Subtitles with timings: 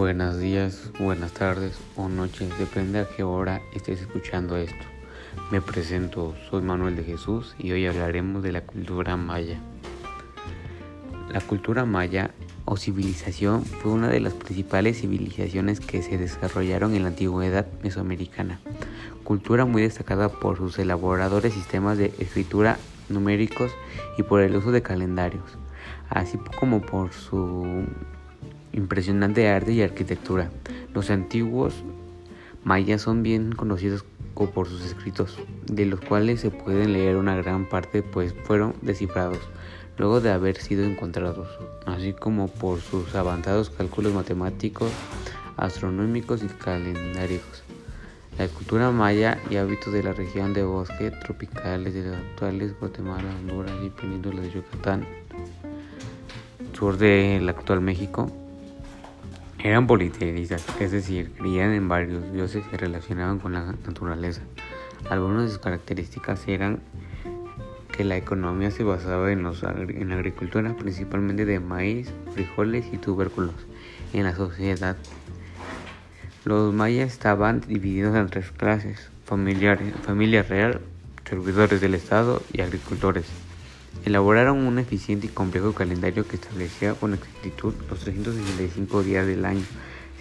[0.00, 4.86] Buenos días, buenas tardes o noches, depende a qué hora estés escuchando esto.
[5.50, 9.60] Me presento, soy Manuel de Jesús y hoy hablaremos de la cultura maya.
[11.30, 12.30] La cultura maya
[12.64, 18.58] o civilización fue una de las principales civilizaciones que se desarrollaron en la antigüedad mesoamericana.
[19.22, 22.78] Cultura muy destacada por sus elaboradores sistemas de escritura
[23.10, 23.70] numéricos
[24.16, 25.58] y por el uso de calendarios,
[26.08, 27.84] así como por su
[28.72, 30.50] impresionante arte y arquitectura.
[30.94, 31.74] Los antiguos
[32.64, 34.04] mayas son bien conocidos
[34.48, 39.38] por sus escritos, de los cuales se pueden leer una gran parte pues fueron descifrados
[39.98, 41.46] luego de haber sido encontrados,
[41.84, 44.90] así como por sus avanzados cálculos matemáticos,
[45.58, 47.42] astronómicos y calendarios.
[48.38, 53.28] La cultura maya y hábitos de la región de bosque tropicales de las actuales Guatemala,
[53.40, 55.06] Honduras y península de Yucatán,
[56.72, 58.32] sur del actual México,
[59.62, 64.42] eran politeístas, es decir, creían en varios dioses y relacionaban con la naturaleza.
[65.10, 66.80] Algunas de sus características eran
[67.92, 73.54] que la economía se basaba en, en la agricultura, principalmente de maíz, frijoles y tubérculos.
[74.12, 74.96] En la sociedad,
[76.44, 80.80] los mayas estaban divididos en tres clases, familiares, familia real,
[81.28, 83.26] servidores del Estado y agricultores.
[84.04, 89.64] Elaboraron un eficiente y complejo calendario que establecía con exactitud los 365 días del año.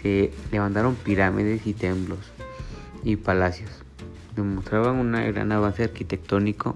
[0.01, 2.19] Se levantaron pirámides y templos
[3.03, 3.69] y palacios.
[4.35, 6.75] Demostraban un gran avance arquitectónico.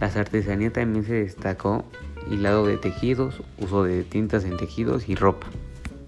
[0.00, 1.84] La artesanía también se destacó,
[2.30, 5.46] hilado de tejidos, uso de tintas en tejidos y ropa.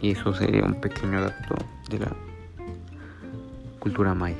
[0.00, 1.56] Y eso sería un pequeño dato
[1.88, 2.12] de la
[3.78, 4.36] cultura maya.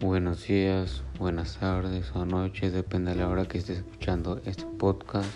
[0.00, 5.28] Buenos días, buenas tardes o noches, depende de la hora que estés escuchando este podcast.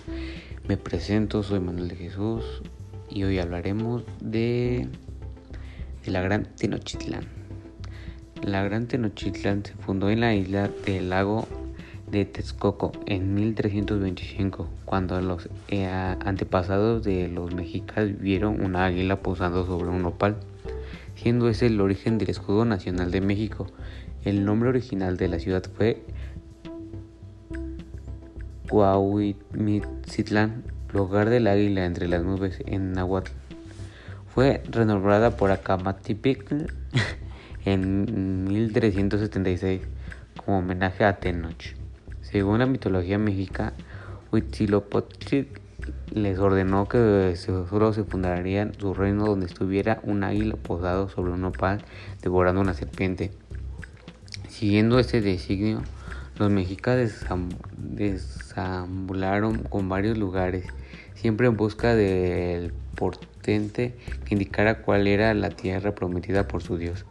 [0.66, 2.62] Me presento, soy Manuel de Jesús
[3.10, 4.88] y hoy hablaremos de,
[6.06, 7.26] la Gran Tenochtitlán.
[8.42, 11.46] La Gran Tenochtitlán se fundó en la isla del lago
[12.10, 19.66] de Texcoco en 1325, cuando los eh, antepasados de los mexicas vieron una águila posando
[19.66, 20.36] sobre un nopal,
[21.14, 23.66] siendo ese el origen del escudo nacional de México.
[24.24, 26.02] El nombre original de la ciudad fue
[28.68, 33.30] Cuauhtitlán, lugar del águila entre las nubes en Nahuatl.
[34.34, 36.66] Fue renombrada por Acamatipitl
[37.64, 39.82] en 1376
[40.36, 41.74] como homenaje a Tenoch.
[42.20, 43.74] Según la mitología mexica,
[44.32, 45.48] Huitzilopochtli
[46.12, 51.40] les ordenó que solo se fundaría su reino donde estuviera un águila posado sobre un
[51.40, 51.84] nopal
[52.22, 53.32] devorando una serpiente.
[54.48, 55.82] Siguiendo este designio,
[56.38, 57.26] los mexicas
[57.76, 60.66] desambularon con varios lugares,
[61.14, 67.04] siempre en busca del portente que indicara cuál era la tierra prometida por su dios.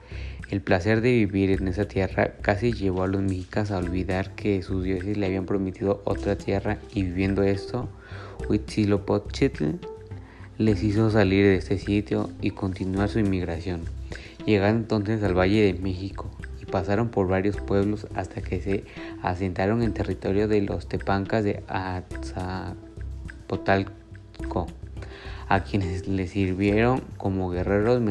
[0.53, 4.61] El placer de vivir en esa tierra casi llevó a los mexicas a olvidar que
[4.61, 7.89] sus dioses le habían prometido otra tierra y viviendo esto,
[8.47, 9.79] Huitzilopochtli
[10.59, 13.81] les hizo salir de este sitio y continuar su inmigración.
[14.45, 16.29] Llegaron entonces al Valle de México,
[16.71, 18.83] pasaron por varios pueblos hasta que se
[19.23, 24.67] asentaron en territorio de los tepancas de Azcapotzalco,
[25.49, 28.01] a quienes les sirvieron como guerreros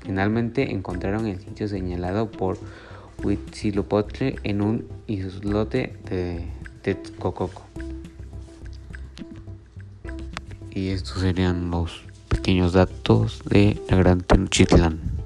[0.00, 2.58] Finalmente encontraron el sitio señalado por
[3.22, 6.46] Huitzilopochtli en un islote de
[6.82, 7.50] Texcoco.
[10.70, 15.17] Y estos serían los pequeños datos de la Gran Tenochtitlán.